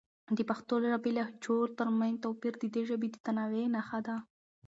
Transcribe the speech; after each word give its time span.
د 0.37 0.39
پښتو 0.49 0.73
ژبې 0.91 1.11
لهجو 1.17 1.57
ترمنځ 1.77 2.15
توپیر 2.23 2.53
د 2.59 2.63
دې 2.73 2.81
ژبې 2.89 3.07
د 3.11 3.15
تنوع 3.25 3.65
نښه 3.75 3.99
ده. 4.07 4.15